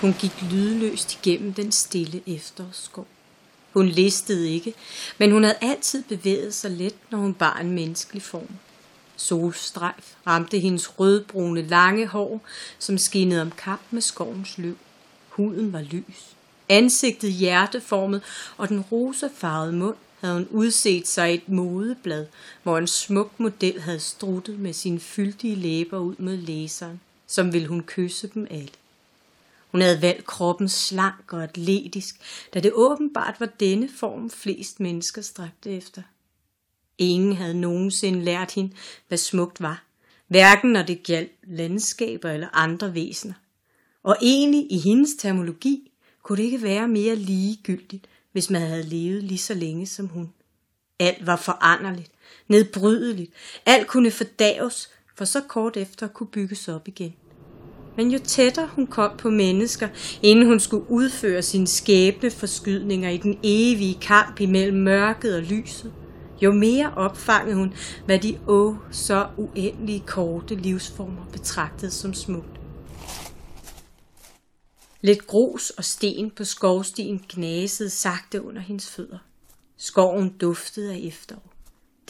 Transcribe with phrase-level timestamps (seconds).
[0.00, 3.06] Hun gik lydløst igennem den stille efterårsskov.
[3.72, 4.74] Hun listede ikke,
[5.18, 8.48] men hun havde altid bevæget sig let, når hun bar en menneskelig form.
[9.16, 12.40] Solstrejf ramte hendes rødbrune lange hår,
[12.78, 14.76] som skinnede om kap med skovens løv.
[15.28, 16.36] Huden var lys.
[16.68, 18.22] Ansigtet hjerteformet,
[18.56, 22.26] og den rosafarvede mund havde hun udset sig et modeblad,
[22.62, 27.68] hvor en smuk model havde struttet med sine fyldige læber ud mod læseren, som ville
[27.68, 28.79] hun kysse dem alle.
[29.70, 32.14] Hun havde valgt kroppen slank og atletisk,
[32.54, 36.02] da det åbenbart var denne form flest mennesker stræbte efter.
[36.98, 38.74] Ingen havde nogensinde lært hende,
[39.08, 39.84] hvad smukt var,
[40.28, 43.34] hverken når det gjaldt landskaber eller andre væsener.
[44.02, 49.22] Og egentlig i hendes termologi kunne det ikke være mere ligegyldigt, hvis man havde levet
[49.22, 50.32] lige så længe som hun.
[50.98, 52.10] Alt var foranderligt,
[52.48, 53.32] nedbrydeligt,
[53.66, 57.14] alt kunne fordaves, for så kort efter kunne bygges op igen.
[58.00, 59.88] Men jo tættere hun kom på mennesker,
[60.22, 65.92] inden hun skulle udføre sine skæbne forskydninger i den evige kamp imellem mørket og lyset,
[66.42, 67.74] jo mere opfangede hun,
[68.06, 72.60] hvad de åh så uendelige korte livsformer betragtede som smukt.
[75.00, 79.18] Lidt grus og sten på skovstien gnasede sagte under hendes fødder.
[79.76, 81.52] Skoven duftede af efterår.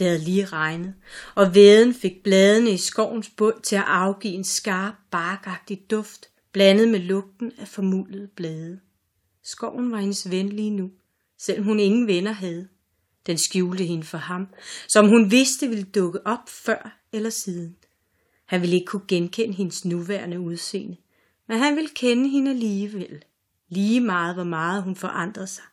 [0.01, 0.95] Det havde lige regnet,
[1.35, 6.89] og væden fik bladene i skovens bund til at afgive en skarp, barkagtig duft, blandet
[6.89, 8.81] med lugten af formulede blade.
[9.43, 10.91] Skoven var hendes ven lige nu,
[11.39, 12.69] selvom hun ingen venner havde.
[13.27, 14.49] Den skjulte hende for ham,
[14.89, 17.77] som hun vidste ville dukke op før eller siden.
[18.47, 20.97] Han ville ikke kunne genkende hendes nuværende udseende,
[21.49, 23.25] men han ville kende hende alligevel.
[23.69, 25.65] Lige meget, hvor meget hun forandrede sig.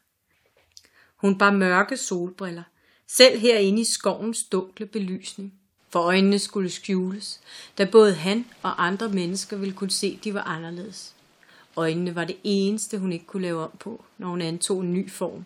[1.16, 2.64] Hun bar mørke solbriller,
[3.07, 5.53] selv herinde i skovens dunkle belysning.
[5.89, 7.39] For øjnene skulle skjules,
[7.77, 11.13] da både han og andre mennesker ville kunne se, at de var anderledes.
[11.75, 15.11] Øjnene var det eneste, hun ikke kunne lave om på, når hun antog en ny
[15.11, 15.45] form.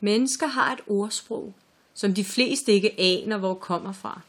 [0.00, 1.54] Mennesker har et ordsprog,
[1.94, 4.20] som de fleste ikke aner, hvor kommer fra.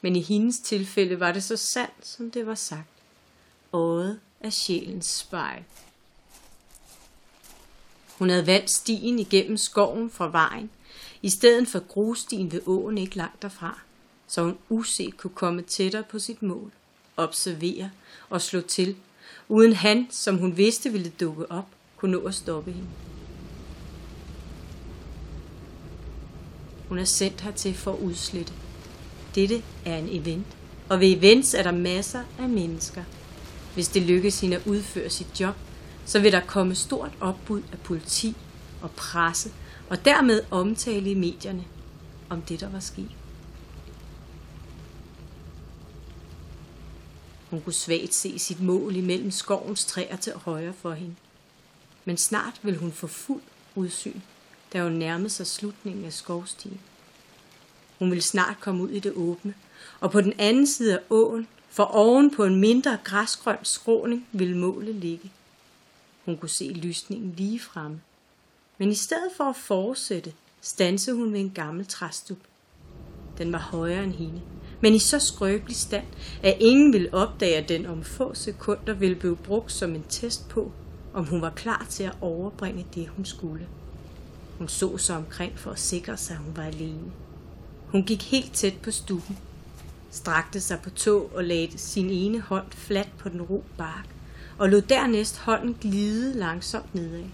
[0.00, 2.88] Men i hendes tilfælde var det så sandt, som det var sagt.
[3.72, 5.62] Øjet er sjælens spejl.
[8.18, 10.70] Hun havde valgt stien igennem skoven fra vejen,
[11.22, 13.80] i stedet for grusstien ved åen ikke langt derfra,
[14.26, 16.70] så hun uset kunne komme tættere på sit mål,
[17.16, 17.90] observere
[18.30, 18.96] og slå til,
[19.48, 21.66] uden han, som hun vidste ville dukke op,
[21.96, 22.88] kunne nå at stoppe hende.
[26.88, 28.52] Hun er sendt hertil for at udslette.
[29.34, 30.46] Dette er en event,
[30.88, 33.04] og ved events er der masser af mennesker.
[33.74, 35.54] Hvis det lykkes hende at udføre sit job,
[36.06, 38.36] så vil der komme stort opbud af politi
[38.82, 39.50] og presse,
[39.90, 41.64] og dermed omtale i medierne
[42.30, 43.10] om det, der var sket.
[47.50, 51.14] Hun kunne svagt se sit mål imellem skovens træer til højre for hende.
[52.04, 53.42] Men snart vil hun få fuld
[53.74, 54.20] udsyn
[54.72, 56.80] da hun nærmede sig slutningen af skovstien.
[57.98, 59.54] Hun ville snart komme ud i det åbne,
[60.00, 64.58] og på den anden side af åen, for oven på en mindre græsgrøn skråning, ville
[64.58, 65.32] målet ligge.
[66.24, 68.00] Hun kunne se lysningen lige fremme.
[68.82, 72.38] Men i stedet for at fortsætte, stansede hun ved en gammel træstup.
[73.38, 74.40] Den var højere end hende,
[74.80, 76.04] men i så skrøbelig stand,
[76.42, 80.48] at ingen ville opdage, at den om få sekunder ville blive brugt som en test
[80.48, 80.72] på,
[81.14, 83.66] om hun var klar til at overbringe det, hun skulle.
[84.58, 87.12] Hun så sig omkring for at sikre sig, at hun var alene.
[87.86, 89.38] Hun gik helt tæt på stuben,
[90.10, 94.08] strakte sig på tå og lagde sin ene hånd fladt på den ro bark,
[94.58, 97.24] og lod dernæst hånden glide langsomt nedad.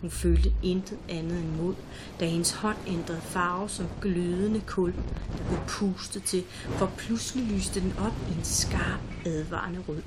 [0.00, 1.74] Hun følte intet andet end mod,
[2.20, 6.44] da hendes hånd ændrede farve som glødende kul, der blev pustet til,
[6.78, 10.02] for pludselig lyste den op i en skarp, advarende rød.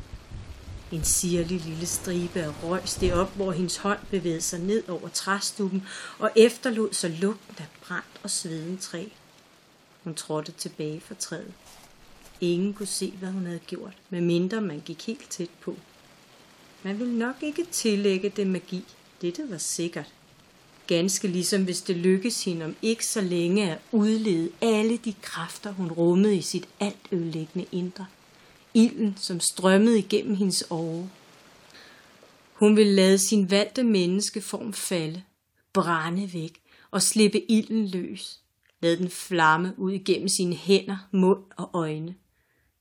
[0.91, 5.09] En sirlig lille stribe af røg steg op, hvor hendes hånd bevægede sig ned over
[5.09, 5.83] træstuppen
[6.19, 9.05] og efterlod sig lugten af brændt og sveden træ.
[10.03, 11.53] Hun trådte tilbage for træet.
[12.41, 15.75] Ingen kunne se, hvad hun havde gjort, medmindre man gik helt tæt på.
[16.83, 18.85] Man ville nok ikke tillægge det magi.
[19.21, 20.13] Dette var sikkert.
[20.87, 25.71] Ganske ligesom hvis det lykkes hende om ikke så længe at udlede alle de kræfter,
[25.71, 28.05] hun rummede i sit altødelæggende indre
[28.73, 31.09] ilden, som strømmede igennem hendes åre.
[32.53, 35.23] Hun ville lade sin valgte menneskeform falde,
[35.73, 36.61] brænde væk
[36.91, 38.39] og slippe ilden løs.
[38.81, 42.15] Lad den flamme ud igennem sine hænder, mund og øjne.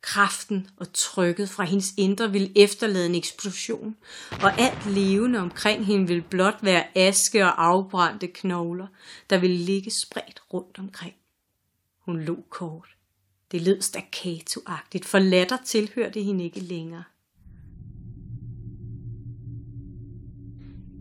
[0.01, 3.97] Kraften og trykket fra hendes indre ville efterlade en eksplosion,
[4.43, 8.87] og alt levende omkring hende ville blot være aske og afbrændte knogler,
[9.31, 11.15] der ville ligge spredt rundt omkring.
[11.99, 12.89] Hun lå kort.
[13.53, 17.05] Det lød staccatoagtigt, for latter tilhørte hende ikke længere.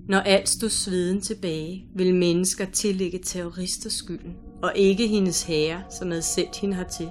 [0.08, 6.10] Når alt stod sveden tilbage, ville mennesker tillægge terrorister skylden, og ikke hendes herre, som
[6.10, 7.10] havde sendt hende hertil.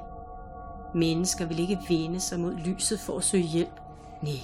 [0.97, 3.81] Mennesker vil ikke vende sig mod lyset for at søge hjælp.
[4.23, 4.41] Nej,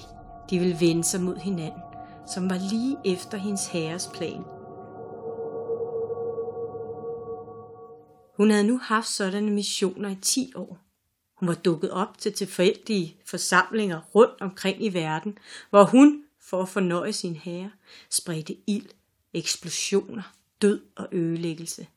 [0.49, 1.81] de vil vende sig mod hinanden,
[2.27, 4.43] som var lige efter hendes herres plan.
[8.37, 10.77] Hun havde nu haft sådanne missioner i 10 år.
[11.33, 15.37] Hun var dukket op til tilfældige forsamlinger rundt omkring i verden,
[15.69, 17.71] hvor hun, for at fornøje sin herre,
[18.09, 18.89] spredte ild,
[19.33, 21.87] eksplosioner, død og ødelæggelse.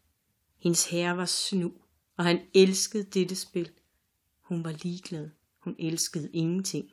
[0.58, 1.72] Hendes herre var snu,
[2.16, 3.70] og han elskede dette spil.
[4.48, 5.28] Hun var ligeglad.
[5.58, 6.92] Hun elskede ingenting.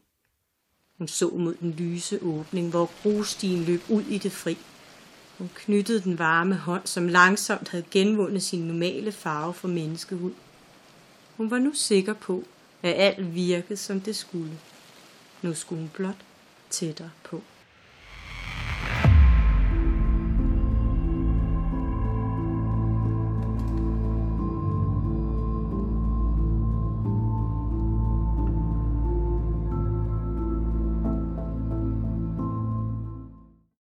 [0.97, 4.57] Hun så mod den lyse åbning, hvor grusstien løb ud i det fri.
[5.37, 10.33] Hun knyttede den varme hånd, som langsomt havde genvundet sin normale farve for menneskehud.
[11.37, 12.43] Hun var nu sikker på,
[12.81, 14.59] at alt virkede, som det skulle.
[15.41, 16.25] Nu skulle hun blot
[16.69, 17.41] tættere på.